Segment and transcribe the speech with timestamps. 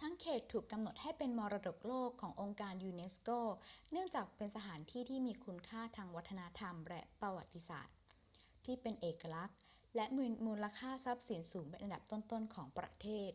[0.00, 3.30] ทั้งเขตถูกกำหนดให้เป็นมรดกโลกขององค์การยูเนสโก
[3.90, 7.96] เนื่องจากเป็นสถานที่ที่มีคุณค่าทางวัฒนธรรมและประวัติศาสตร์
[8.64, 9.58] ที่เป็นเอกลักษณ์
[9.94, 13.32] และมีมูลค่าทรัพย์สินสูงเป็นอันดับต้น ๆ ของประเทศ